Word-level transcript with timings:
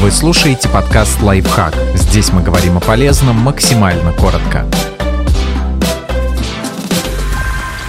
Вы 0.00 0.10
слушаете 0.10 0.66
подкаст 0.70 1.20
«Лайфхак». 1.20 1.74
Здесь 1.94 2.32
мы 2.32 2.42
говорим 2.42 2.78
о 2.78 2.80
полезном 2.80 3.36
максимально 3.36 4.14
коротко. 4.14 4.64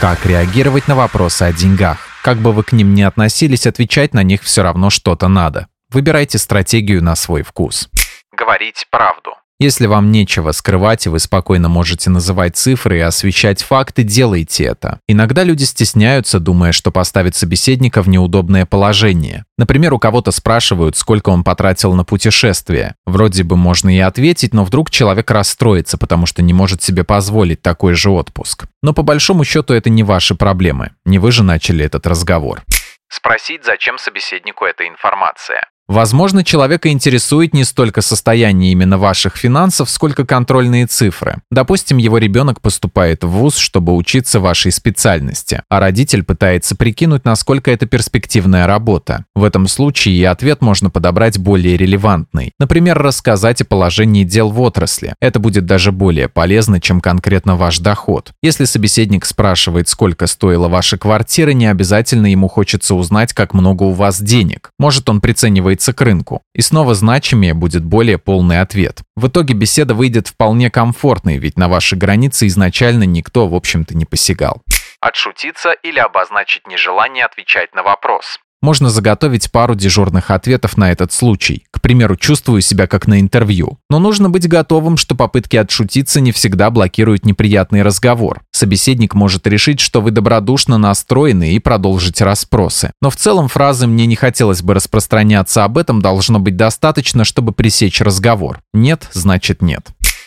Как 0.00 0.26
реагировать 0.26 0.88
на 0.88 0.96
вопросы 0.96 1.44
о 1.44 1.52
деньгах? 1.52 1.98
Как 2.24 2.38
бы 2.38 2.50
вы 2.50 2.64
к 2.64 2.72
ним 2.72 2.94
ни 2.96 3.02
относились, 3.02 3.64
отвечать 3.64 4.12
на 4.12 4.24
них 4.24 4.42
все 4.42 4.64
равно 4.64 4.90
что-то 4.90 5.28
надо. 5.28 5.68
Выбирайте 5.90 6.38
стратегию 6.38 7.00
на 7.00 7.14
свой 7.14 7.44
вкус. 7.44 7.88
Говорить 8.36 8.88
правду. 8.90 9.30
Если 9.60 9.84
вам 9.84 10.10
нечего 10.10 10.52
скрывать, 10.52 11.04
и 11.04 11.10
вы 11.10 11.18
спокойно 11.18 11.68
можете 11.68 12.08
называть 12.08 12.56
цифры 12.56 12.96
и 12.96 13.02
освещать 13.02 13.62
факты, 13.62 14.04
делайте 14.04 14.64
это. 14.64 15.00
Иногда 15.06 15.44
люди 15.44 15.64
стесняются, 15.64 16.40
думая, 16.40 16.72
что 16.72 16.90
поставит 16.90 17.36
собеседника 17.36 18.00
в 18.00 18.08
неудобное 18.08 18.64
положение. 18.64 19.44
Например, 19.58 19.92
у 19.92 19.98
кого-то 19.98 20.30
спрашивают, 20.30 20.96
сколько 20.96 21.28
он 21.28 21.44
потратил 21.44 21.92
на 21.92 22.04
путешествие. 22.04 22.94
Вроде 23.04 23.44
бы 23.44 23.58
можно 23.58 23.94
и 23.94 23.98
ответить, 23.98 24.54
но 24.54 24.64
вдруг 24.64 24.90
человек 24.90 25.30
расстроится, 25.30 25.98
потому 25.98 26.24
что 26.24 26.40
не 26.40 26.54
может 26.54 26.82
себе 26.82 27.04
позволить 27.04 27.60
такой 27.60 27.92
же 27.92 28.08
отпуск. 28.08 28.64
Но 28.82 28.94
по 28.94 29.02
большому 29.02 29.44
счету 29.44 29.74
это 29.74 29.90
не 29.90 30.02
ваши 30.02 30.34
проблемы. 30.34 30.92
Не 31.04 31.18
вы 31.18 31.32
же 31.32 31.42
начали 31.42 31.84
этот 31.84 32.06
разговор. 32.06 32.62
Спросить, 33.10 33.66
зачем 33.66 33.98
собеседнику 33.98 34.64
эта 34.64 34.88
информация. 34.88 35.68
Возможно, 35.90 36.44
человека 36.44 36.90
интересует 36.90 37.52
не 37.52 37.64
столько 37.64 38.00
состояние 38.00 38.70
именно 38.70 38.96
ваших 38.96 39.36
финансов, 39.36 39.90
сколько 39.90 40.24
контрольные 40.24 40.86
цифры. 40.86 41.38
Допустим, 41.50 41.96
его 41.96 42.18
ребенок 42.18 42.60
поступает 42.60 43.24
в 43.24 43.28
ВУЗ, 43.30 43.56
чтобы 43.56 43.96
учиться 43.96 44.38
вашей 44.38 44.70
специальности, 44.70 45.62
а 45.68 45.80
родитель 45.80 46.22
пытается 46.22 46.76
прикинуть, 46.76 47.24
насколько 47.24 47.72
это 47.72 47.86
перспективная 47.86 48.68
работа. 48.68 49.24
В 49.34 49.42
этом 49.42 49.66
случае 49.66 50.14
и 50.14 50.22
ответ 50.22 50.62
можно 50.62 50.90
подобрать 50.90 51.38
более 51.38 51.76
релевантный. 51.76 52.52
Например, 52.60 52.96
рассказать 52.96 53.60
о 53.62 53.64
положении 53.64 54.22
дел 54.22 54.50
в 54.50 54.60
отрасли. 54.60 55.14
Это 55.20 55.40
будет 55.40 55.66
даже 55.66 55.90
более 55.90 56.28
полезно, 56.28 56.80
чем 56.80 57.00
конкретно 57.00 57.56
ваш 57.56 57.80
доход. 57.80 58.30
Если 58.44 58.64
собеседник 58.64 59.24
спрашивает, 59.24 59.88
сколько 59.88 60.28
стоила 60.28 60.68
ваша 60.68 60.98
квартира, 60.98 61.50
не 61.50 61.66
обязательно 61.66 62.28
ему 62.28 62.46
хочется 62.46 62.94
узнать, 62.94 63.32
как 63.32 63.54
много 63.54 63.82
у 63.82 63.90
вас 63.90 64.22
денег. 64.22 64.70
Может, 64.78 65.08
он 65.08 65.20
приценивает 65.20 65.79
двигается 65.80 65.92
к 65.92 66.00
рынку. 66.02 66.42
И 66.54 66.62
снова 66.62 66.94
значимее 66.94 67.54
будет 67.54 67.84
более 67.84 68.18
полный 68.18 68.60
ответ. 68.60 69.00
В 69.16 69.28
итоге 69.28 69.54
беседа 69.54 69.94
выйдет 69.94 70.28
вполне 70.28 70.70
комфортной, 70.70 71.38
ведь 71.38 71.58
на 71.58 71.68
ваши 71.68 71.96
границы 71.96 72.46
изначально 72.46 73.04
никто, 73.04 73.48
в 73.48 73.54
общем-то, 73.54 73.96
не 73.96 74.04
посягал. 74.04 74.62
Отшутиться 75.00 75.72
или 75.82 75.98
обозначить 75.98 76.66
нежелание 76.66 77.24
отвечать 77.24 77.74
на 77.74 77.82
вопрос. 77.82 78.38
Можно 78.62 78.90
заготовить 78.90 79.50
пару 79.50 79.74
дежурных 79.74 80.30
ответов 80.30 80.76
на 80.76 80.92
этот 80.92 81.12
случай. 81.14 81.64
К 81.70 81.80
примеру, 81.80 82.16
чувствую 82.16 82.60
себя 82.60 82.86
как 82.86 83.06
на 83.06 83.18
интервью. 83.18 83.78
Но 83.88 83.98
нужно 83.98 84.28
быть 84.28 84.46
готовым, 84.46 84.98
что 84.98 85.14
попытки 85.14 85.56
отшутиться 85.56 86.20
не 86.20 86.30
всегда 86.30 86.70
блокируют 86.70 87.24
неприятный 87.24 87.82
разговор. 87.82 88.42
Собеседник 88.60 89.14
может 89.14 89.46
решить, 89.46 89.80
что 89.80 90.02
вы 90.02 90.10
добродушно 90.10 90.76
настроены 90.76 91.54
и 91.54 91.58
продолжить 91.58 92.20
расспросы. 92.20 92.92
Но 93.00 93.08
в 93.08 93.16
целом 93.16 93.48
фразы 93.48 93.86
«мне 93.86 94.04
не 94.04 94.16
хотелось 94.16 94.60
бы 94.60 94.74
распространяться 94.74 95.64
об 95.64 95.78
этом» 95.78 96.02
должно 96.02 96.40
быть 96.40 96.56
достаточно, 96.56 97.24
чтобы 97.24 97.52
пресечь 97.52 98.02
разговор. 98.02 98.60
Нет, 98.74 99.08
значит 99.12 99.62
нет. 99.62 99.86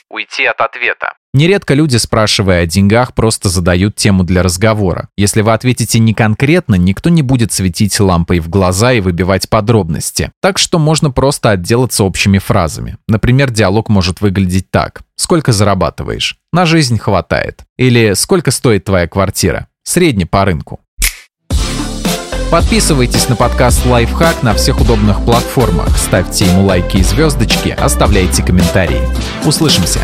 Уйти 0.09 0.45
от 0.45 0.61
ответа. 0.61 1.13
Нередко 1.35 1.73
люди, 1.73 1.97
спрашивая 1.97 2.61
о 2.61 2.65
деньгах, 2.67 3.15
просто 3.15 3.49
задают 3.49 3.95
тему 3.95 4.23
для 4.23 4.43
разговора. 4.43 5.09
Если 5.17 5.41
вы 5.41 5.53
ответите 5.53 5.97
не 5.97 6.13
конкретно, 6.13 6.75
никто 6.75 7.09
не 7.09 7.23
будет 7.23 7.51
светить 7.51 7.99
лампой 7.99 8.39
в 8.39 8.49
глаза 8.49 8.93
и 8.93 9.01
выбивать 9.01 9.49
подробности. 9.49 10.31
Так 10.43 10.59
что 10.59 10.77
можно 10.77 11.09
просто 11.09 11.49
отделаться 11.49 12.03
общими 12.03 12.37
фразами. 12.37 12.97
Например, 13.07 13.49
диалог 13.49 13.89
может 13.89 14.21
выглядеть 14.21 14.69
так. 14.69 15.01
«Сколько 15.15 15.53
зарабатываешь?» 15.53 16.37
«На 16.51 16.65
жизнь 16.67 16.99
хватает». 16.99 17.61
Или 17.77 18.13
«Сколько 18.13 18.51
стоит 18.51 18.83
твоя 18.85 19.07
квартира?» 19.07 19.67
«Средне 19.83 20.27
по 20.27 20.45
рынку». 20.45 20.81
Подписывайтесь 22.51 23.27
на 23.29 23.35
подкаст 23.35 23.83
«Лайфхак» 23.87 24.43
на 24.43 24.53
всех 24.53 24.79
удобных 24.79 25.25
платформах, 25.25 25.97
ставьте 25.97 26.45
ему 26.45 26.65
лайки 26.65 26.97
и 26.97 27.03
звездочки, 27.03 27.69
оставляйте 27.69 28.43
комментарии. 28.43 29.01
Услышимся! 29.43 29.99